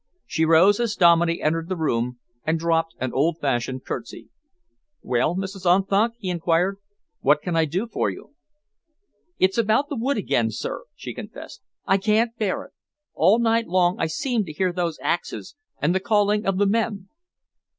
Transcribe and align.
She 0.25 0.45
rose 0.45 0.79
as 0.79 0.95
Dominey 0.95 1.43
entered 1.43 1.69
the 1.69 1.75
room 1.75 2.17
and 2.43 2.57
dropped 2.57 2.95
an 2.99 3.13
old 3.13 3.37
fashioned 3.39 3.85
curtsey. 3.85 4.29
"Well, 5.03 5.35
Mrs. 5.35 5.63
Unthank," 5.63 6.15
he 6.17 6.31
enquired, 6.31 6.79
"what 7.19 7.43
can 7.43 7.55
I 7.55 7.65
do 7.65 7.85
for 7.87 8.09
you?" 8.09 8.31
"It's 9.37 9.59
about 9.59 9.89
the 9.89 9.95
wood 9.95 10.17
again, 10.17 10.49
sir," 10.49 10.85
she 10.95 11.13
confessed. 11.13 11.61
"I 11.85 11.99
can't 11.99 12.35
bear 12.35 12.63
it. 12.63 12.71
All 13.13 13.37
night 13.37 13.67
long 13.67 13.99
I 13.99 14.07
seem 14.07 14.43
to 14.45 14.53
hear 14.53 14.73
those 14.73 14.97
axes, 15.03 15.55
and 15.79 15.93
the 15.93 15.99
calling 15.99 16.47
of 16.47 16.57
the 16.57 16.65
men." 16.65 17.07